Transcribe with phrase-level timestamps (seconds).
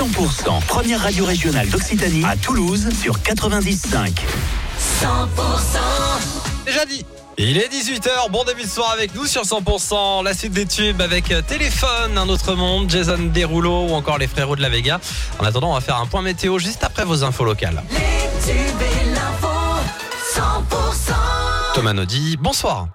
[0.00, 4.12] 100%, première radio régionale d'Occitanie à Toulouse sur 90.5.
[5.02, 5.06] 100%
[6.64, 7.04] Déjà dit
[7.36, 11.02] il est 18h, bon début de soir avec nous sur 100%, la suite des tubes
[11.02, 15.00] avec euh, Téléphone, Un autre monde, Jason Derulo ou encore les frérots de la Vega.
[15.38, 17.82] En attendant, on va faire un point météo juste après vos infos locales.
[17.90, 17.98] Les
[18.52, 19.48] tubes et l'info,
[20.34, 21.12] 100%
[21.74, 22.88] Thomas Naudy, bonsoir.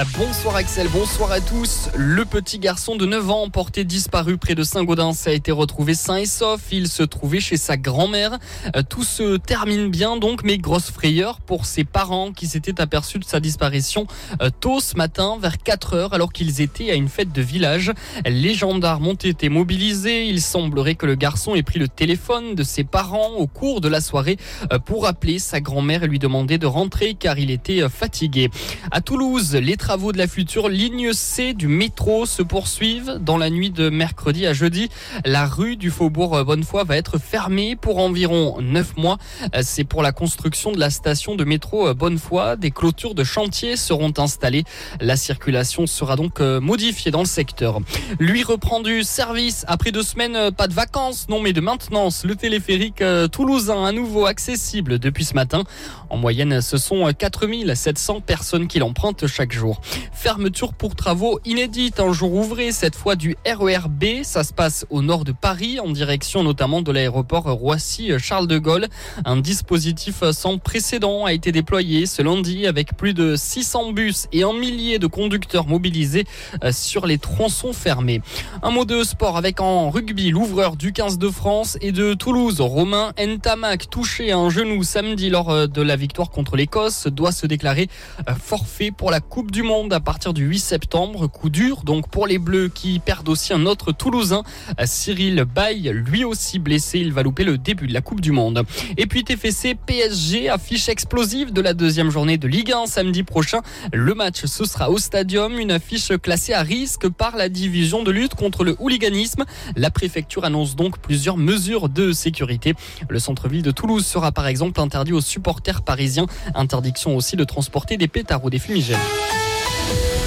[0.00, 1.88] Ah, bonsoir Axel, bonsoir à tous.
[1.96, 6.18] Le petit garçon de 9 ans porté disparu près de Saint-Gaudens a été retrouvé sain
[6.18, 6.60] et sauf.
[6.70, 8.38] Il se trouvait chez sa grand-mère.
[8.76, 13.18] Euh, tout se termine bien donc, mais grosse frayeur pour ses parents qui s'étaient aperçus
[13.18, 14.06] de sa disparition
[14.40, 17.92] euh, tôt ce matin vers 4 heures alors qu'ils étaient à une fête de village.
[18.24, 20.28] Les gendarmes ont été mobilisés.
[20.28, 23.88] Il semblerait que le garçon ait pris le téléphone de ses parents au cours de
[23.88, 24.36] la soirée
[24.72, 28.48] euh, pour appeler sa grand-mère et lui demander de rentrer car il était fatigué.
[28.92, 33.16] À Toulouse, les travaux de la future ligne C du métro se poursuivent.
[33.22, 34.90] Dans la nuit de mercredi à jeudi,
[35.24, 39.16] la rue du Faubourg Bonnefoy va être fermée pour environ 9 mois.
[39.62, 42.58] C'est pour la construction de la station de métro Bonnefoy.
[42.58, 44.64] Des clôtures de chantier seront installées.
[45.00, 47.80] La circulation sera donc modifiée dans le secteur.
[48.18, 52.26] Lui reprend du service après deux semaines, pas de vacances, non mais de maintenance.
[52.26, 53.02] Le téléphérique
[53.32, 55.64] toulousain à nouveau accessible depuis ce matin.
[56.10, 59.67] En moyenne, ce sont 4700 personnes qui l'empruntent chaque jour.
[60.12, 64.22] Fermeture pour travaux inédites, un jour ouvré, cette fois du RERB.
[64.22, 68.88] Ça se passe au nord de Paris, en direction notamment de l'aéroport Roissy-Charles de Gaulle.
[69.24, 74.42] Un dispositif sans précédent a été déployé ce lundi avec plus de 600 bus et
[74.42, 76.24] un millier de conducteurs mobilisés
[76.64, 78.20] euh, sur les tronçons fermés.
[78.62, 82.60] Un mot de sport avec en rugby l'ouvreur du 15 de France et de Toulouse,
[82.60, 87.32] Romain Ntamak, touché à un genou samedi lors euh, de la victoire contre l'Écosse, doit
[87.32, 87.88] se déclarer
[88.28, 91.26] euh, forfait pour la Coupe du Monde à partir du 8 septembre.
[91.26, 94.42] Coup dur donc pour les Bleus qui perdent aussi un autre Toulousain,
[94.84, 96.98] Cyril Bay, lui aussi blessé.
[96.98, 98.64] Il va louper le début de la Coupe du Monde.
[98.96, 103.60] Et puis TFC PSG, affiche explosive de la deuxième journée de Ligue 1 samedi prochain.
[103.92, 108.10] Le match ce sera au Stadium, une affiche classée à risque par la division de
[108.10, 109.44] lutte contre le hooliganisme.
[109.76, 112.74] La préfecture annonce donc plusieurs mesures de sécurité.
[113.08, 116.26] Le centre-ville de Toulouse sera par exemple interdit aux supporters parisiens.
[116.54, 118.98] Interdiction aussi de transporter des pétards ou des fumigènes.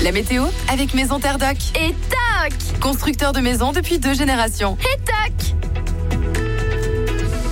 [0.04, 1.58] La météo avec Maison Terre Doc.
[1.76, 4.76] Et tac Constructeur de maisons depuis deux générations.
[4.82, 5.56] Et tac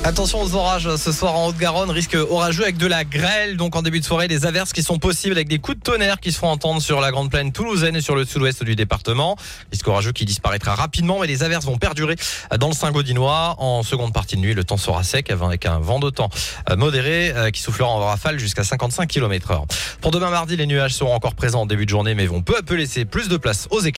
[0.06, 3.58] Attention aux orages ce soir en Haute-Garonne, risque orageux avec de la grêle.
[3.58, 6.22] Donc en début de soirée, des averses qui sont possibles avec des coups de tonnerre
[6.22, 9.36] qui se font entendre sur la grande plaine toulousaine et sur le sud-ouest du département.
[9.72, 12.16] Risque orageux qui disparaîtra rapidement, mais les averses vont perdurer
[12.58, 13.56] dans le Saint-Gaudinois.
[13.60, 16.30] En seconde partie de nuit, le temps sera sec avec un vent de temps
[16.78, 19.66] modéré euh, qui soufflera en rafale jusqu'à 55 km heure.
[20.00, 22.58] Pour demain mardi, les nuages seront encore présents en début de journée, mais vont peu
[22.58, 23.98] à peu laisser plus de place aux éclairs.